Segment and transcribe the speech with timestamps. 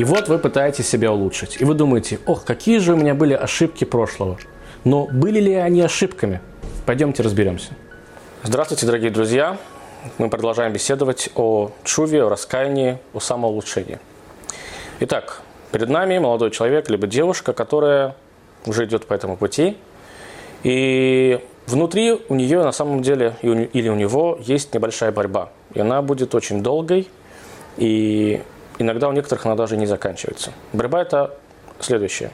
[0.00, 1.60] И вот вы пытаетесь себя улучшить.
[1.60, 4.38] И вы думаете, ох, какие же у меня были ошибки прошлого.
[4.82, 6.40] Но были ли они ошибками?
[6.86, 7.72] Пойдемте разберемся.
[8.42, 9.58] Здравствуйте, дорогие друзья.
[10.16, 13.98] Мы продолжаем беседовать о чуве, о раскаянии, о самоулучшении.
[15.00, 18.16] Итак, перед нами молодой человек, либо девушка, которая
[18.64, 19.76] уже идет по этому пути.
[20.62, 25.50] И внутри у нее на самом деле или у него есть небольшая борьба.
[25.74, 27.06] И она будет очень долгой.
[27.76, 28.40] И
[28.80, 30.52] иногда у некоторых она даже не заканчивается.
[30.72, 31.36] Борьба– это
[31.80, 32.30] следующее.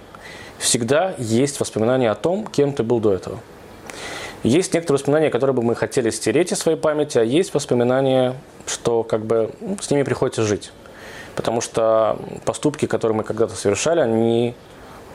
[0.58, 3.40] Всегда есть воспоминания о том, кем ты был до этого.
[4.42, 8.34] Есть некоторые воспоминания, которые бы мы хотели стереть из своей памяти, а есть воспоминания,
[8.66, 10.70] что как бы ну, с ними приходится жить.
[11.34, 14.54] Потому что поступки, которые мы когда-то совершали, они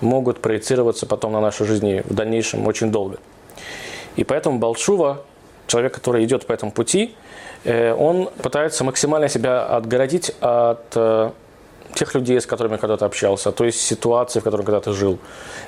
[0.02, 3.17] могут проецироваться потом на нашей жизни в дальнейшем очень долго.
[4.16, 5.23] И поэтому Балшува,
[5.67, 7.16] человек, который идет по этому пути,
[7.66, 11.31] он пытается максимально себя отгородить от э,
[11.94, 15.20] тех людей, с которыми когда-то общался, то есть ситуации, в которой когда-то жил.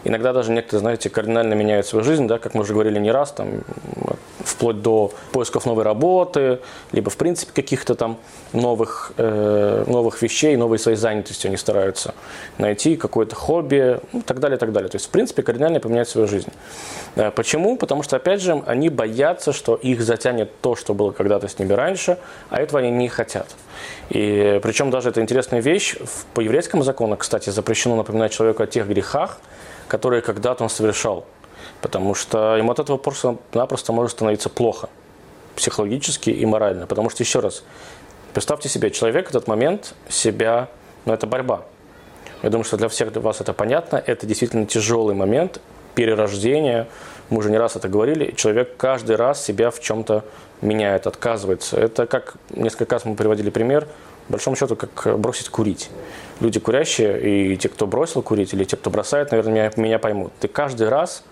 [0.03, 3.31] Иногда даже некоторые, знаете, кардинально меняют свою жизнь, да, как мы уже говорили не раз,
[3.31, 3.61] там,
[4.39, 6.59] вплоть до поисков новой работы,
[6.91, 8.17] либо, в принципе, каких-то там
[8.51, 12.13] новых, э, новых вещей, новой своей занятости они стараются
[12.57, 14.89] найти, какое-то хобби, ну, так далее, так далее.
[14.89, 16.51] То есть, в принципе, кардинально поменять свою жизнь.
[17.15, 17.77] Э, почему?
[17.77, 21.73] Потому что, опять же, они боятся, что их затянет то, что было когда-то с ними
[21.73, 22.17] раньше,
[22.49, 23.47] а этого они не хотят.
[24.09, 25.95] И причем даже это интересная вещь.
[26.33, 29.39] По еврейскому закону, кстати, запрещено напоминать человеку о тех грехах,
[29.87, 31.25] которые когда-то он совершал.
[31.81, 34.89] Потому что ему от этого просто-напросто может становиться плохо.
[35.55, 36.87] Психологически и морально.
[36.87, 37.63] Потому что, еще раз,
[38.33, 40.69] представьте себе, человек в этот момент себя,
[41.05, 41.63] ну это борьба.
[42.41, 44.03] Я думаю, что для всех вас это понятно.
[44.05, 45.61] Это действительно тяжелый момент
[45.95, 46.87] перерождения.
[47.29, 48.33] Мы уже не раз это говорили.
[48.35, 50.25] Человек каждый раз себя в чем-то
[50.63, 51.77] меняет, отказывается.
[51.77, 53.87] Это как несколько раз мы приводили пример,
[54.27, 55.89] по большому счету, как бросить курить.
[56.39, 60.31] Люди курящие, и те, кто бросил курить, или те, кто бросает, наверное, меня, меня поймут.
[60.39, 61.23] Ты каждый раз,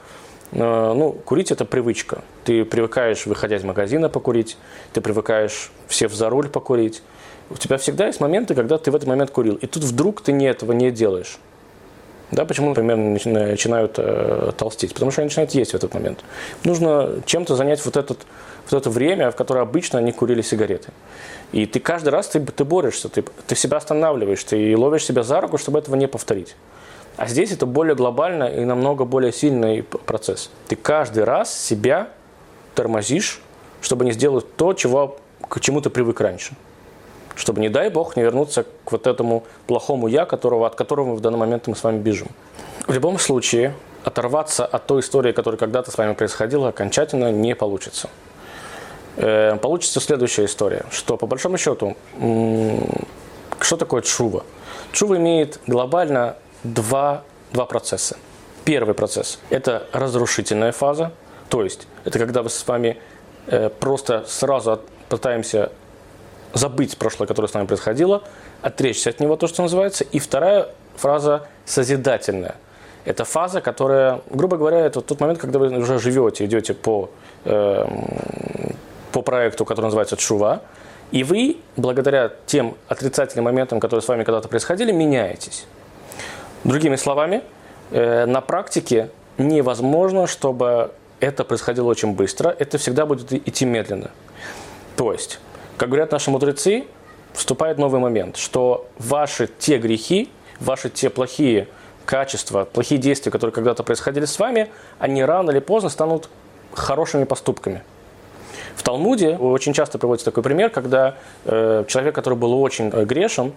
[0.52, 2.22] э, ну, курить это привычка.
[2.44, 4.58] Ты привыкаешь, выходя из магазина, покурить,
[4.94, 7.02] ты привыкаешь, сев за руль, покурить.
[7.50, 10.31] У тебя всегда есть моменты, когда ты в этот момент курил, и тут вдруг ты
[10.31, 11.38] не этого не делаешь.
[12.31, 14.94] Да, почему, например, начинают э, толстеть?
[14.94, 16.24] Потому что они начинают есть в этот момент.
[16.64, 18.19] Нужно чем-то занять вот, этот,
[18.69, 20.94] вот это время, в которое обычно они курили сигареты.
[21.52, 25.41] И ты каждый раз ты, ты борешься, ты, ты себя останавливаешь, ты ловишь себя за
[25.41, 26.56] руку, чтобы этого не повторить.
[27.18, 30.50] А здесь это более глобально и намного более сильный процесс.
[30.70, 32.09] Ты каждый раз себя
[32.75, 33.41] тормозишь,
[33.81, 35.18] чтобы не сделать то, чего,
[35.50, 36.56] к чему ты привык раньше
[37.36, 41.16] чтобы, не дай бог, не вернуться к вот этому плохому «я», которого, от которого мы
[41.16, 42.28] в данный момент мы с вами бежим.
[42.88, 48.09] В любом случае, оторваться от той истории, которая когда-то с вами происходила, окончательно не получится.
[49.18, 51.96] Э, получится следующая история, что по большому счету,
[53.59, 54.44] что такое чува?
[54.91, 58.18] Чува имеет глобально два, два процесса.
[58.66, 61.12] Первый процесс– это разрушительная фаза,
[61.50, 62.97] то есть это когда мы с вами
[63.47, 65.72] э, просто сразу пытаемся
[66.53, 68.23] забыть прошлое, которое с нами происходило,
[68.62, 70.03] отречься от него, то, что называется.
[70.03, 72.56] И вторая фраза созидательная.
[73.06, 77.09] Это фаза, которая, грубо говоря, это тот момент, когда вы уже живете, идете по,
[77.45, 77.85] э,
[79.11, 80.61] по проекту, который называется Чува,
[81.11, 85.66] и вы, благодаря тем отрицательным моментам, которые с вами когда-то происходили, меняетесь.
[86.63, 87.41] Другими словами,
[87.91, 94.11] э, на практике невозможно, чтобы это происходило очень быстро, это всегда будет идти медленно.
[94.95, 95.40] То есть
[95.81, 96.84] как говорят наши мудрецы,
[97.34, 101.68] вступает новый момент, что ваши те грехи, ваши те плохие
[102.06, 106.30] качества, плохие действия, которые когда-то происходили с вами, они рано или поздно станут
[106.72, 107.82] хорошими поступками.
[108.76, 111.16] В Талмуде очень часто приводится такой пример, когда
[111.46, 113.52] э, человек, который был очень э, грешен,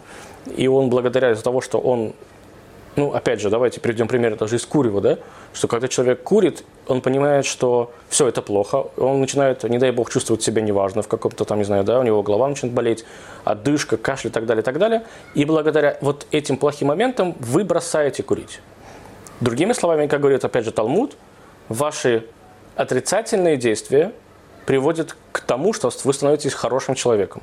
[0.56, 2.14] и он благодаря из-за того, что он
[2.96, 5.18] ну, опять же, давайте приведем пример даже из курева, да,
[5.52, 10.10] что когда человек курит, он понимает, что все это плохо, он начинает, не дай бог,
[10.10, 13.04] чувствовать себя неважно в каком-то там, не знаю, да, у него голова начинает болеть,
[13.44, 15.02] отдышка, кашель и так далее, и так далее.
[15.34, 18.60] И благодаря вот этим плохим моментам вы бросаете курить.
[19.40, 21.16] Другими словами, как говорит опять же Талмуд,
[21.68, 22.26] ваши
[22.76, 24.12] отрицательные действия
[24.66, 27.42] приводят к тому, что вы становитесь хорошим человеком.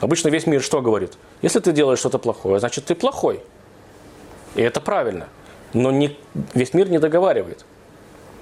[0.00, 1.12] Обычно весь мир что говорит?
[1.42, 3.40] Если ты делаешь что-то плохое, значит ты плохой.
[4.54, 5.28] И это правильно.
[5.72, 6.18] Но не,
[6.54, 7.64] весь мир не договаривает.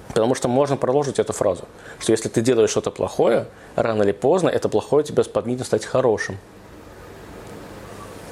[0.09, 1.63] Потому что можно продолжить эту фразу,
[1.99, 6.37] что если ты делаешь что-то плохое, рано или поздно это плохое тебя сподвигнет стать хорошим.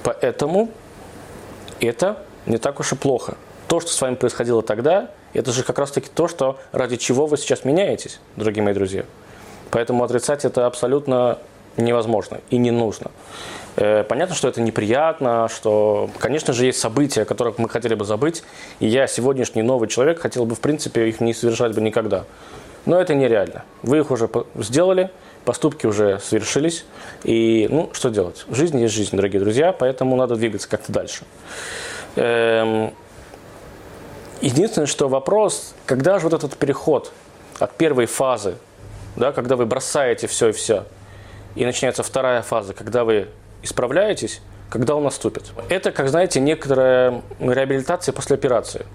[0.03, 0.71] Поэтому
[1.79, 3.37] это не так уж и плохо.
[3.67, 7.27] То, что с вами происходило тогда, это же как раз таки то, что, ради чего
[7.27, 9.05] вы сейчас меняетесь, дорогие мои друзья.
[9.71, 11.37] Поэтому отрицать это абсолютно
[11.77, 13.11] невозможно и не нужно.
[13.79, 18.03] Э, понятно, что это неприятно, что, конечно же, есть события, о которых мы хотели бы
[18.03, 18.43] забыть,
[18.81, 22.25] и я, сегодняшний новый человек, хотел бы, в принципе, их не совершать бы никогда.
[22.85, 23.63] Но это нереально.
[23.81, 25.11] Вы их уже сделали,
[25.45, 26.85] поступки уже совершились,
[27.23, 28.45] и, ну, что делать?
[28.51, 31.23] Жизнь есть жизнь, дорогие друзья, поэтому надо двигаться как-то дальше.
[32.17, 32.93] Эм,
[34.41, 37.13] единственное, что вопрос, когда же вот этот переход
[37.59, 38.55] от первой фазы,
[39.15, 40.83] да, когда вы бросаете все и все,
[41.55, 43.29] и начинается вторая фаза, когда вы
[43.61, 45.51] исправляетесь, когда он наступит.
[45.69, 48.85] Это, как знаете, некоторая реабилитация после операции.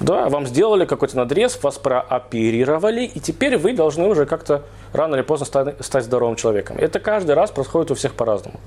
[0.00, 5.22] Да, вам сделали какой-то надрез, вас прооперировали, и теперь вы должны уже как-то рано или
[5.22, 6.76] поздно стать, здоровым человеком.
[6.78, 8.58] Это каждый раз происходит у всех по-разному.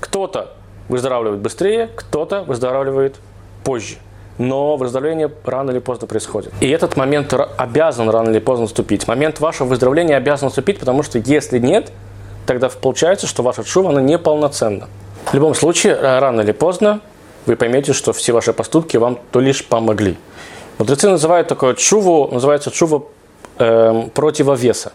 [0.00, 0.52] Кто-то
[0.88, 3.16] выздоравливает быстрее, кто-то выздоравливает
[3.64, 3.96] позже.
[4.38, 6.52] Но выздоровление рано или поздно происходит.
[6.60, 9.06] И этот момент обязан рано или поздно наступить.
[9.06, 11.92] Момент вашего выздоровления обязан наступить, потому что если нет,
[12.46, 14.88] тогда получается, что ваша чува, она неполноценна.
[15.26, 17.00] В любом случае, рано или поздно
[17.46, 20.16] вы поймете, что все ваши поступки вам то лишь помогли.
[20.78, 23.04] Мудрецы называют такое чуву, называется чува
[23.58, 24.92] э, противовеса.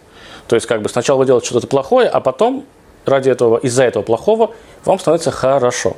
[0.47, 2.65] То есть, как бы сначала вы делаете что-то плохое, а потом
[3.05, 4.51] ради этого, из-за этого плохого
[4.85, 5.95] вам становится хорошо.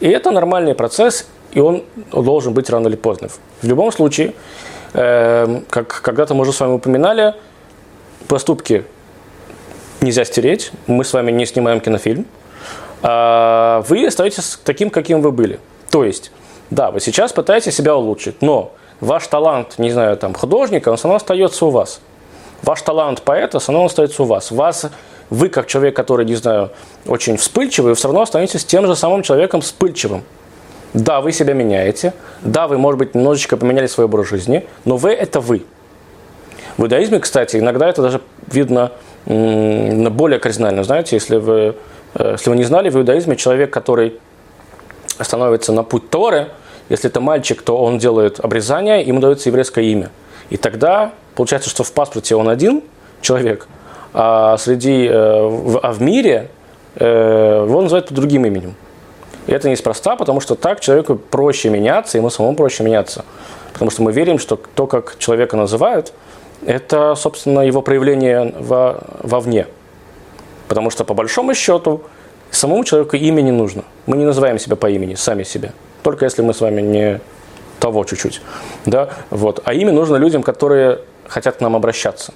[0.00, 3.28] И это нормальный процесс, и он должен быть рано или поздно.
[3.62, 4.34] В любом случае,
[4.92, 7.34] э, как когда-то мы уже с вами упоминали,
[8.28, 8.84] поступки
[10.00, 12.26] нельзя стереть, мы с вами не снимаем кинофильм,
[13.02, 15.60] а вы остаетесь таким, каким вы были.
[15.90, 16.30] То есть,
[16.70, 21.04] да, вы сейчас пытаетесь себя улучшить, но ваш талант, не знаю, там, художника, он все
[21.04, 22.00] равно остается у вас.
[22.62, 24.50] Ваш талант поэта все равно остается у вас.
[24.50, 24.86] Вас
[25.30, 26.70] вы, как человек, который, не знаю,
[27.06, 30.22] очень вспыльчивый, вы все равно останетесь тем же самым человеком вспыльчивым.
[30.94, 35.10] Да, вы себя меняете, да, вы, может быть, немножечко поменяли свой образ жизни, но вы–
[35.12, 35.64] это вы.
[36.78, 38.92] В иудаизме, кстати, иногда это даже видно
[39.26, 40.84] более кардинально.
[40.84, 41.76] Знаете, если вы,
[42.14, 44.18] э, если вы не знали, в иудаизме человек, который
[45.20, 46.48] становится на путь Торы,
[46.88, 50.10] если это мальчик, то он делает обрезание, ему дается еврейское имя.
[50.50, 52.82] И тогда получается, что в паспорте он один
[53.20, 53.66] человек,
[54.14, 56.50] а среди, э, а в мире
[56.94, 58.74] э, его называют под другим именем.
[59.48, 63.24] И это неспроста, потому что так человеку проще меняться, ему самому проще меняться.
[63.72, 66.12] Потому что мы верим, что то, как человека называют,
[66.64, 69.66] это, собственно, его проявление во, вовне.
[70.68, 72.02] Потому что, по большому счету,
[72.50, 73.84] самому человеку имя не нужно.
[74.06, 75.72] Мы не называем себя по имени, сами себя.
[76.02, 77.20] Только если мы с вами не
[77.80, 78.40] того чуть-чуть.
[78.84, 79.10] Да?
[79.30, 79.60] Вот.
[79.64, 82.32] А имя нужно людям, которые хотят к нам обращаться.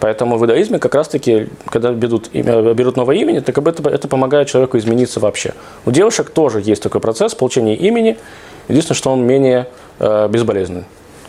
[0.00, 4.48] Поэтому в иудаизме как раз-таки, когда берут, имя, берут новое имя, так это, это помогает
[4.48, 5.54] человеку измениться вообще.
[5.86, 8.18] У девушек тоже есть такой процесс получения имени.
[8.68, 9.68] Единственное, что он менее
[9.98, 10.84] э, безболезненный.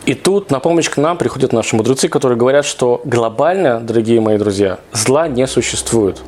[0.06, 4.36] И тут на помощь к нам приходят наши мудрецы, которые говорят, что глобально, дорогие мои
[4.36, 6.20] друзья, зла не существует.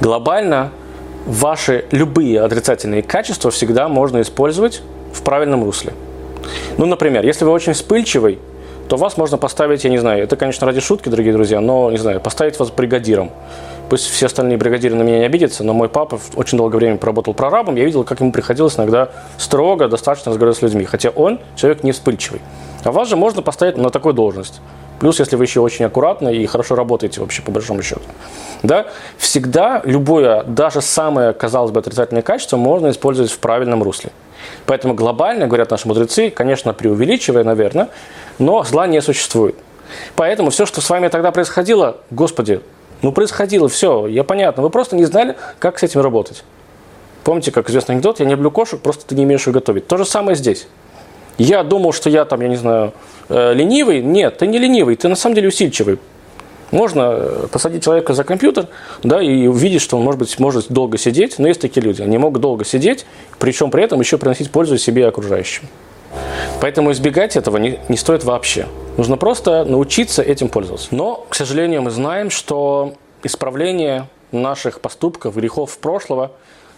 [0.00, 0.70] Глобально
[1.26, 5.94] ваши любые отрицательные качества всегда можно использовать в правильном русле.
[6.78, 8.38] Ну, например, если вы очень вспыльчивый,
[8.88, 11.98] то вас можно поставить, я не знаю, это, конечно, ради шутки, дорогие друзья, но, не
[11.98, 13.32] знаю, поставить вас бригадиром.
[13.88, 17.34] Пусть все остальные бригадиры на меня не обидятся, но мой папа очень долгое время проработал
[17.34, 21.82] прорабом, я видел, как ему приходилось иногда строго, достаточно разговаривать с людьми, хотя он человек
[21.82, 22.40] не вспыльчивый.
[22.86, 24.60] А вас же можно поставить на такую должность.
[25.00, 28.02] Плюс, если вы еще очень аккуратно и хорошо работаете вообще, по большому счету.
[28.62, 28.86] Да?
[29.18, 34.12] Всегда любое, даже самое, казалось бы, отрицательное качество можно использовать в правильном русле.
[34.66, 37.88] Поэтому глобально, говорят наши мудрецы, конечно, преувеличивая, наверное,
[38.38, 39.56] но зла не существует.
[40.14, 42.60] Поэтому все, что с вами тогда происходило, Господи,
[43.02, 46.44] ну происходило, все, я понятно, вы просто не знали, как с этим работать.
[47.24, 49.88] Помните, как известный анекдот, я не люблю кошек, просто ты не умеешь их готовить.
[49.88, 50.68] То же самое здесь.
[51.38, 52.92] Я думал, что я там, я не знаю,
[53.28, 54.02] э, ленивый.
[54.02, 55.98] Нет, ты не ленивый, ты на самом деле усидчивый.
[56.70, 58.68] Можно э, посадить человека за компьютер,
[59.02, 62.18] да, и увидеть, что он, может быть, может долго сидеть, но есть такие люди, они
[62.18, 63.06] могут долго сидеть,
[63.38, 65.64] причем при этом еще приносить пользу себе и окружающим.
[66.60, 68.66] Поэтому избегать этого не, не стоит вообще.
[68.96, 70.88] Нужно просто научиться этим пользоваться.
[70.90, 76.32] Но, к сожалению, мы знаем, что исправление наших поступков, грехов прошлого,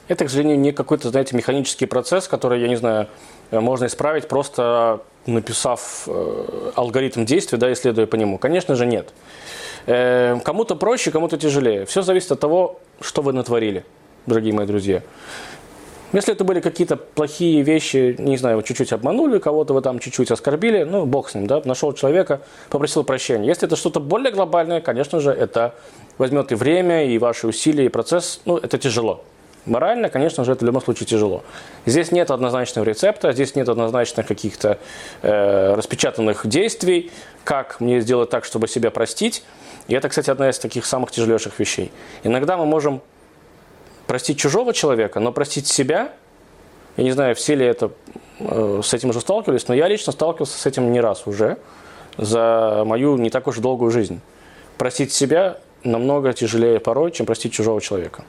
[0.09, 3.09] это, к сожалению, не какой-то, знаете, механический процесс, который, я не знаю,
[3.51, 8.39] можно исправить просто написав э, алгоритм действия, да, исследуя по нему.
[8.39, 9.13] Конечно же, нет.
[9.87, 11.85] Э, кому-то проще, кому-то тяжелее.
[11.85, 13.85] Все зависит от того, что вы натворили,
[14.27, 15.03] дорогие мои друзья.
[16.13, 20.85] Если это были какие-то плохие вещи, не знаю, чуть-чуть обманули, кого-то вы там чуть-чуть оскорбили,
[20.85, 22.41] ну, бог с ним, да, нашел человека,
[22.71, 23.47] попросил прощения.
[23.47, 25.75] Если это что-то более глобальное, конечно же, это
[26.17, 29.23] возьмет и время, и ваши усилия, и процесс, ну, это тяжело.
[29.69, 31.43] Морально, конечно же, это в любом случае тяжело.
[31.85, 34.79] Здесь нет однозначного рецепта, здесь нет однозначных каких-то
[35.23, 37.11] э, распечатанных действий,
[37.45, 39.45] как мне сделать так, чтобы себя простить.
[39.87, 41.93] И это, кстати, одна из таких самых тяжелейших вещей.
[42.23, 43.03] Иногда мы можем
[44.07, 46.13] простить чужого человека, но простить себя,
[46.97, 47.91] я не знаю, все ли это
[48.41, 51.59] э, с этим уже сталкивались, но я лично сталкивался с этим не раз уже
[52.17, 54.21] за мою не так уж долгую жизнь.
[54.79, 58.25] Простить себя намного тяжелее порой, чем простить чужого человека.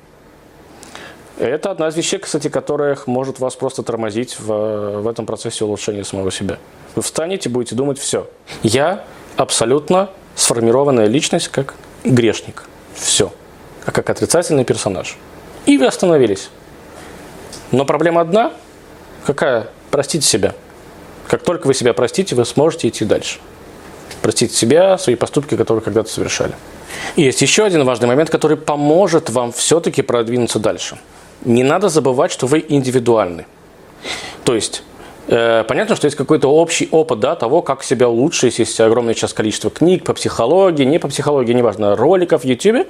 [1.39, 6.03] Это одна из вещей, кстати, которых может вас просто тормозить в, в этом процессе улучшения
[6.03, 6.57] самого себя.
[6.95, 8.29] Вы встанете, будете думать, все,
[8.61, 9.05] я
[9.37, 12.65] абсолютно сформированная личность как грешник.
[12.93, 13.31] Все.
[13.85, 15.17] А как отрицательный персонаж.
[15.65, 16.49] И вы остановились.
[17.71, 18.51] Но проблема одна.
[19.25, 19.69] Какая?
[19.91, 20.55] Простите себя.
[21.29, 23.39] Как только вы себя простите, вы сможете идти дальше.
[24.21, 26.53] Простите себя, свои поступки, которые когда-то совершали.
[27.15, 30.99] И есть еще один важный момент, который поможет вам все-таки продвинуться дальше–
[31.45, 33.45] не надо забывать, что вы индивидуальны.
[34.43, 34.83] То есть,
[35.27, 38.59] э, понятно, что есть какой-то общий опыт да, того, как себя улучшить.
[38.59, 42.87] Есть огромное сейчас количество книг по психологии, не по психологии, неважно, роликов в YouTube.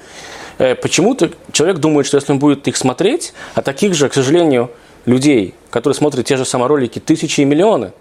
[0.57, 4.71] Э, почему-то человек думает, что если он будет их смотреть, а таких же, к сожалению,
[5.05, 7.93] людей, которые смотрят те же самые ролики, тысячи и миллионы,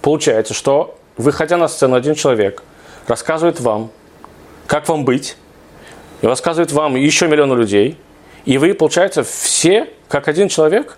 [0.00, 2.62] получается, что, выходя на сцену, один человек
[3.06, 3.90] рассказывает вам,
[4.66, 5.36] как вам быть,
[6.20, 7.96] и рассказывает вам еще миллиону людей–
[8.48, 10.96] и вы, получается, все, как один человек,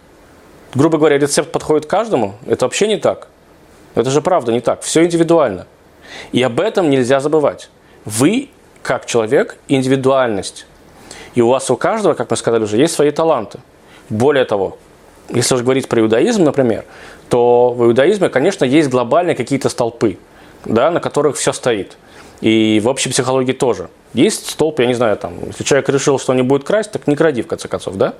[0.72, 2.36] грубо говоря, рецепт подходит каждому.
[2.46, 3.26] Это вообще не так.
[3.96, 4.82] Это же правда не так.
[4.82, 5.66] Все индивидуально.
[6.30, 7.68] И об этом нельзя забывать.
[8.04, 8.50] Вы,
[8.84, 10.64] как человек, индивидуальность.
[11.34, 13.58] И у вас у каждого, как мы сказали уже, есть свои таланты.
[14.10, 14.78] Более того,
[15.28, 16.84] если уже говорить про иудаизм, например,
[17.30, 20.18] то в иудаизме, конечно, есть глобальные какие-то столпы,
[20.66, 21.96] да, на которых все стоит.
[22.42, 23.90] И в общей психологии тоже.
[24.12, 27.06] Есть столб, я не знаю, там, если человек решил, что он не будет красть, так
[27.06, 28.14] не кради, в конце концов, да?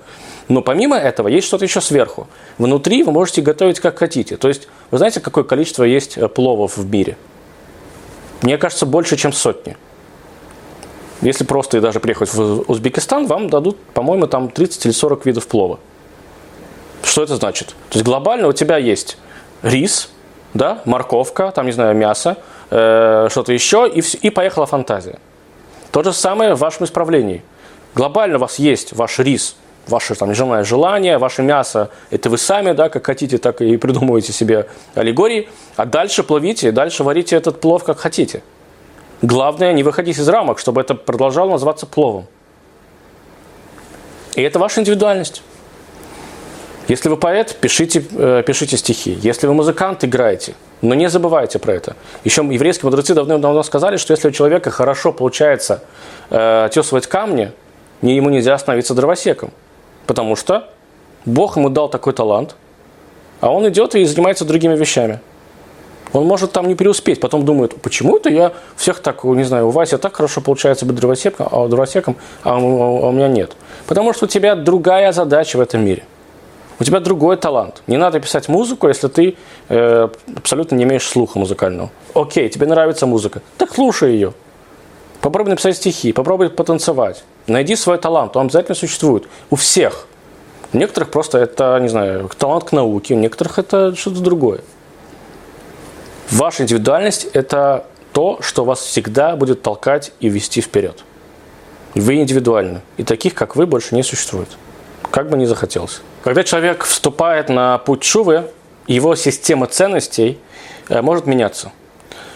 [0.49, 2.29] Но помимо этого есть что-то еще сверху.
[2.59, 4.37] Внутри вы можете готовить как хотите.
[4.37, 7.17] То есть, вы знаете, какое количество есть э, пловов в мире?
[8.43, 9.77] Мне кажется, больше, чем сотни.
[11.23, 15.47] Если просто и даже приехать в Узбекистан, вам дадут, по-моему, там 30 или 40 видов
[15.49, 15.81] плова.
[17.03, 17.69] Что это значит?
[17.91, 19.19] То есть глобально у тебя есть
[19.63, 20.11] рис,
[20.55, 22.39] да, морковка, там, не знаю, мясо,
[22.71, 25.19] э, что-то еще, и, и поехала фантазия.
[25.93, 27.43] То же самое в вашем исправлении.
[27.95, 29.57] Глобально у вас есть ваш рис,
[29.89, 34.33] ваше там нежеланное желание, ваше мясо, это вы сами, да, как хотите, так и придумываете
[34.33, 38.43] себе аллегории, а дальше плавите, дальше варите этот плов как хотите.
[39.23, 42.27] Главное, не выходить из рамок, чтобы это продолжало называться пловом.
[44.35, 45.43] И это ваша индивидуальность.
[46.89, 49.19] Если вы поэт, пишите, э, пишите стихи.
[49.21, 50.55] Если вы музыкант, играйте.
[50.83, 51.97] Но не забывайте про это.
[52.25, 55.83] Еще еврейские мудрецы давно-давно сказали, что если у человека хорошо получается
[56.31, 57.53] э, тесывать камни,
[58.01, 59.51] ему нельзя становиться дровосеком.
[60.07, 60.71] Потому что
[61.27, 62.57] Бог ему дал такой талант,
[63.41, 65.21] а он идет и занимается другими вещами.
[66.13, 69.71] Он может там не преуспеть, потом думает, почему это я всех так, не знаю, у
[69.71, 73.53] Вася так хорошо получается быть дровосеком, а, дровосеком, а у, а у меня нет.
[73.87, 76.05] Потому что у тебя другая задача в этом мире–
[76.81, 77.83] у тебя другой талант.
[77.87, 79.37] Не надо писать музыку, если ты
[79.69, 81.91] э, абсолютно не имеешь слуха музыкального.
[82.15, 84.33] Окей, тебе нравится музыка, так слушай ее.
[85.21, 87.23] Попробуй написать стихи, попробуй потанцевать.
[87.47, 89.29] Найди свой талант, он обязательно существует.
[89.51, 90.07] У всех.
[90.73, 94.61] У некоторых просто это, не знаю, талант к науке, у некоторых это что-то другое.
[96.31, 101.05] Ваша индивидуальность– это то, что вас всегда будет толкать и вести вперед.
[101.95, 104.49] Вы индивидуальны, и таких, как вы, больше не существует.
[105.11, 106.03] Как бы ни захотелось.
[106.23, 108.45] Когда человек вступает на путь шувы,
[108.87, 110.39] его система ценностей
[110.89, 111.73] э, может меняться.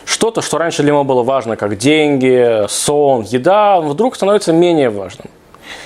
[0.04, 5.28] Что-то, что раньше для него было важно, как деньги, сон, еда, вдруг становится менее важным.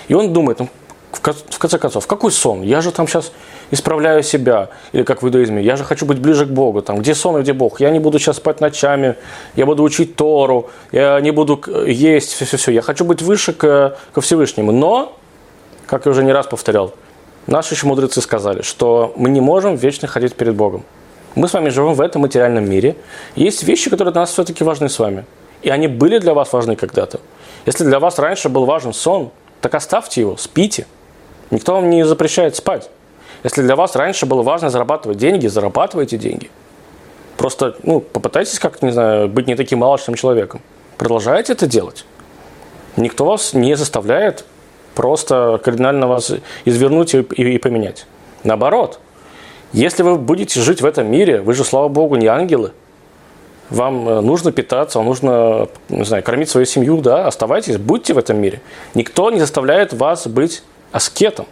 [0.08, 0.68] И он думает, ну,
[1.12, 2.62] в конце концов, какой сон?
[2.62, 3.32] Я же там сейчас
[3.70, 7.14] исправляю себя, или как в иудаизме, я же хочу быть ближе к Богу, там, где
[7.14, 9.16] сон и где Бог, я не буду сейчас спать ночами,
[9.56, 14.20] я буду учить Тору, я не буду есть, все-все-все, я хочу быть выше к, ко
[14.20, 14.72] Всевышнему.
[14.72, 15.16] Но,
[15.88, 16.94] как я уже не раз повторял,
[17.48, 20.84] Наши еще мудрецы сказали, что мы не можем вечно ходить перед Богом.
[21.34, 22.94] Мы с вами живем в этом материальном мире.
[23.36, 25.24] Есть вещи, которые для нас все-таки важны с вами.
[25.62, 27.20] И они были для вас важны когда-то.
[27.64, 29.30] Если для вас раньше был важен сон,
[29.62, 30.86] так оставьте его, спите.
[31.50, 32.90] Никто вам не запрещает спать.
[33.42, 36.50] Если для вас раньше было важно зарабатывать деньги, зарабатывайте деньги.
[37.38, 40.60] Просто ну, попытайтесь как-то, не знаю, быть не таким малочным человеком.
[40.98, 42.04] Продолжайте это делать.
[42.96, 44.44] Никто вас не заставляет
[44.98, 46.32] просто кардинально вас
[46.64, 48.04] извернуть и, и, и поменять.
[48.42, 48.98] Наоборот,
[49.72, 52.72] если вы будете жить в этом мире, вы же, слава богу, не ангелы,
[53.70, 58.18] вам э, нужно питаться, вам нужно, не знаю, кормить свою семью, да, оставайтесь, будьте в
[58.18, 58.60] этом мире.
[58.94, 61.46] Никто не заставляет вас быть аскетом.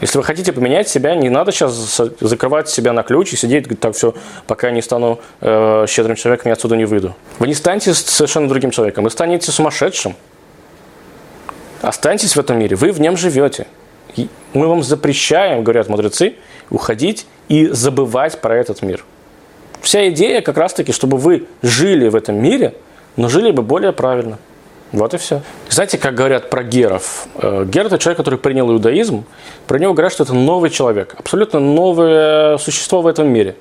[0.00, 3.94] Если вы хотите поменять себя, не надо сейчас закрывать себя на ключ и сидеть, так
[3.94, 4.14] все,
[4.48, 7.14] пока я не стану э, щедрым человеком, я отсюда не выйду.
[7.38, 10.16] Вы не станете совершенно другим человеком, вы станете сумасшедшим.
[11.80, 13.66] Останьтесь в этом мире, вы в нем живете.
[14.52, 16.34] мы вам запрещаем, говорят мудрецы,
[16.68, 19.04] уходить и забывать про этот мир.
[19.80, 22.74] Вся идея как раз-таки, чтобы вы жили в этом мире,
[23.16, 24.38] но жили бы более правильно.
[24.92, 25.42] Вот и все.
[25.68, 27.28] Знаете, как говорят про геров?
[27.36, 29.24] Э, Гер– это человек, который принял иудаизм.
[29.68, 33.54] Про него говорят, что это новый человек, абсолютно новое существо в этом мире.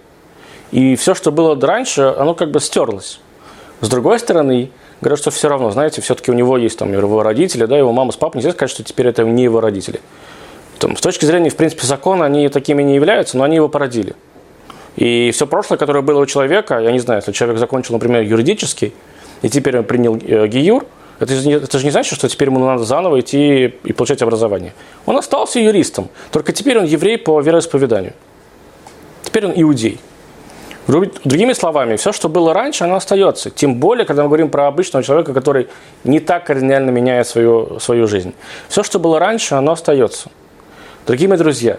[0.72, 3.20] И все, что было раньше, оно как бы стерлось.
[3.82, 4.72] С другой стороны,
[5.02, 8.12] говорят, что все равно, знаете, все-таки у него есть там его родители, да, его мама
[8.12, 10.00] с папой, нельзя сказать, что теперь это не его родители.
[10.80, 14.16] Там, с точки зрения, в принципе, закона они такими не являются, но они его породили.
[14.96, 18.94] И все прошлое, которое было у человека, я не знаю, если человек закончил, например, юридический,
[19.42, 20.86] и теперь он принял э, ГИЮР,
[21.20, 24.74] это, это же не значит, что теперь ему надо заново идти и получать образование.
[25.06, 28.14] Он остался юристом, только теперь он еврей по вероисповеданию.
[29.24, 30.00] Теперь он иудей.
[30.90, 33.52] Другими словами, все, что было раньше, оно остается.
[33.52, 35.68] Тем более, когда мы говорим про обычного человека, который
[36.04, 38.34] не так кардинально меняет свою, свою жизнь.
[38.70, 40.32] Все, что было раньше, оно остается.
[41.06, 41.78] Дорогие мои друзья,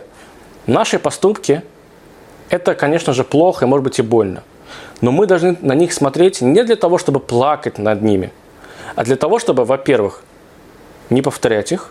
[0.68, 1.62] наши поступки–
[2.50, 4.44] это, конечно же, плохо и, может быть, и больно.
[5.00, 8.30] Но мы должны на них смотреть не для того, чтобы плакать над ними,
[8.94, 10.22] а для того, чтобы, во-первых,
[11.10, 11.90] не повторять их,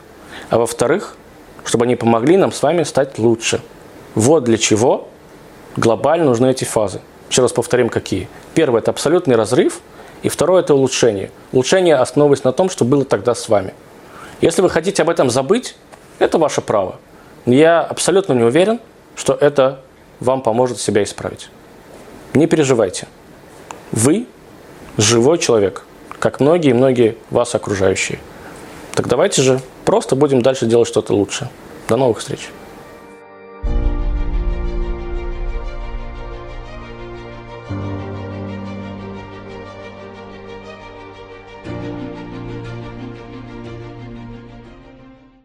[0.50, 1.18] а во-вторых,
[1.66, 3.60] чтобы они помогли нам с вами стать лучше.
[4.16, 5.10] Вот для чего
[5.76, 7.02] глобально нужны эти фазы.
[7.30, 8.28] Еще раз повторим, какие.
[8.56, 9.82] Первое– это абсолютный разрыв,
[10.24, 11.32] и второе– это улучшение.
[11.52, 13.74] Улучшение основываясь на том, что было тогда с вами.
[14.42, 15.76] Если вы хотите об этом забыть,
[16.18, 16.96] это ваше право.
[17.46, 18.80] Я абсолютно не уверен,
[19.16, 19.82] что это
[20.20, 21.50] вам поможет себя исправить.
[22.34, 23.08] Не переживайте.
[23.92, 24.28] Вы
[24.98, 25.86] живой человек,
[26.20, 28.20] как многие-многие вас окружающие.
[28.94, 31.50] Так давайте же просто будем дальше делать что-то лучше.
[31.88, 32.50] До новых встреч!